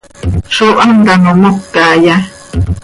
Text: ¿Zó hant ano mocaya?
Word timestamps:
¿Zó 0.53 0.67
hant 0.81 1.05
ano 1.13 1.31
mocaya? 1.41 2.15